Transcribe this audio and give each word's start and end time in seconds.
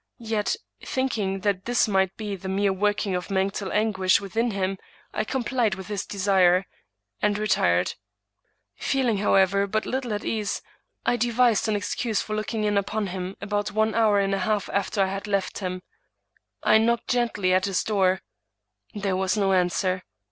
Yet, 0.17 0.55
think 0.83 1.19
ing 1.19 1.41
that 1.41 1.65
this 1.65 1.87
might 1.87 2.17
be 2.17 2.35
the 2.35 2.49
mere 2.49 2.73
working 2.73 3.13
of 3.13 3.29
mental 3.29 3.71
anguish 3.71 4.19
within 4.19 4.49
him, 4.49 4.79
I 5.13 5.23
complied 5.23 5.75
with 5.75 5.89
his 5.89 6.07
desire, 6.07 6.65
and 7.21 7.37
retired. 7.37 7.93
Feel 8.73 9.09
ing, 9.09 9.17
however, 9.17 9.67
but 9.67 9.85
little 9.85 10.11
at 10.11 10.25
ease, 10.25 10.63
I 11.05 11.17
devised 11.17 11.67
an 11.67 11.75
excuse 11.75 12.19
for 12.19 12.35
looking 12.35 12.63
in 12.63 12.79
upon 12.79 13.05
him 13.13 13.35
about 13.41 13.73
one 13.73 13.93
hour 13.93 14.17
and 14.19 14.33
a 14.33 14.39
half 14.39 14.69
after 14.73 15.03
I 15.03 15.13
had 15.13 15.27
left 15.27 15.59
him. 15.59 15.83
I 16.63 16.79
knocked 16.79 17.07
gently 17.09 17.53
at 17.53 17.65
his 17.65 17.83
door; 17.83 18.23
there 18.95 19.15
was 19.15 19.37
no 19.37 19.51
an 19.51 19.67
swer. 19.69 20.01